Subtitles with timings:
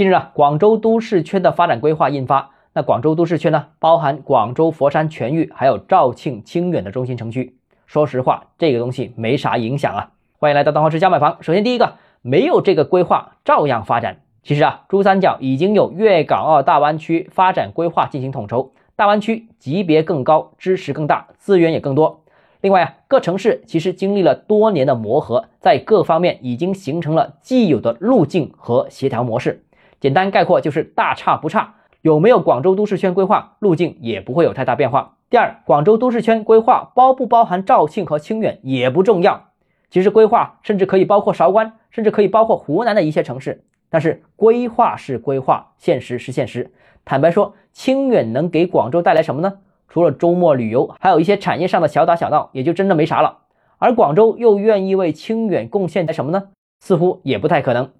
[0.00, 2.52] 近日啊，广州都市圈的发展规划印发。
[2.72, 7.54] 那广州都市圈呢，包含广州、佛山、全域，还有肇庆、清远的中心城区。
[7.86, 10.12] 说实话，这个东西没啥影响啊。
[10.38, 11.36] 欢迎来到东浩之家买房。
[11.42, 14.20] 首先第一个，没有这个规划照样发展。
[14.42, 22.22] 其实啊，珠三角已经有粤港澳大湾区发展规划进行统筹，大湾区级别更高，支持更大，资源也更多。
[22.62, 29.62] 另外啊，各城市其实经历了多年的磨合，在各方面已经形成了既有的路径和协调模式。
[30.00, 35.16] 简单概括就是大差不差，有没有广州都市圈规划路径也不会有太大变化。
[35.28, 39.48] 第二，广州都市圈规划包不包含肇庆和清远也不重要，
[39.90, 43.62] 其实规划甚至可以包括韶关，甚至可以包括湖南的一些城市。
[43.90, 46.72] 但是规划是规划，现实是现实。
[47.04, 49.58] 坦白说，清远能给广州带来什么呢？
[49.88, 53.38] 除了周末旅游，还有一些产业上的小打小闹，也就真的没啥了。
[53.78, 56.48] 而广州又愿意为清远贡献点什么呢？
[56.80, 57.90] 似乎也不太可能。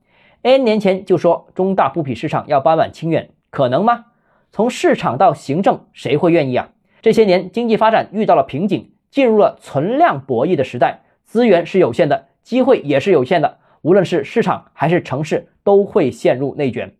[0.43, 4.07] N 年前就说中大布匹市场要搬往清远，可能吗？
[4.51, 6.71] 从市场到行政，谁会愿意啊？
[7.03, 13.59] 这些年经济发展遇到了瓶颈，进入了存量博弈的时代，资源是有限的，机会也是有限的。
[13.83, 16.95] 无论是市场还是城市，都会陷入内卷。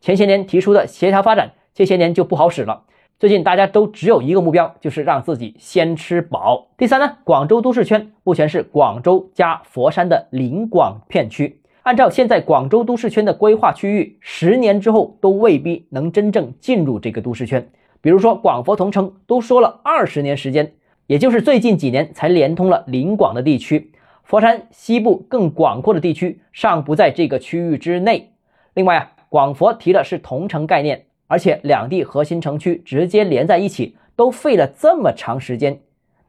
[0.00, 2.84] 前些年提出的协调发展，这些年就不好使了。
[3.18, 6.68] 最近大家都只有一个目标，就是让自己先吃饱。
[6.78, 11.59] 第三呢，广州都市圈目前是广州加佛山的临广片区。
[11.82, 17.70] 按照现在广州都市圈的规划区域，十年之后都未必能真正进入这个都市圈。
[18.02, 20.72] 比如说广佛同城，都说了二十年时间，
[21.06, 23.92] 也就是最近几年才连通了临广的地区。
[24.24, 28.30] 佛山西部更广阔的地区尚不在这个区域之内。
[28.74, 35.80] 另外啊，广佛提的是同城概念，而且两地核心城区直接连在一起，都费了这么长时间，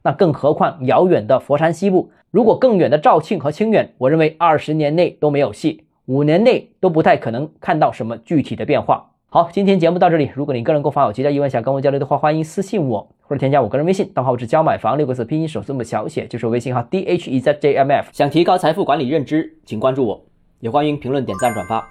[0.03, 2.11] 那更何况遥远的佛山西部？
[2.31, 9.11] 如果更远的肇庆和清远，我认为二十年内都没有戏，五年内都不太可能看到什么具体的变化。
[9.27, 10.31] 好，今天节目到这里。
[10.33, 18.09] 如果你个人购房有其他疑问想跟我交流的话，欢迎私信我或者添加我个人微信，账号是教买房六个字拼音首字母小写，就是微信号 d h e z j m f。
[18.11, 20.21] 想提高财富管理认知，请关注我，
[20.59, 21.87] 也欢迎评论、点赞、转发。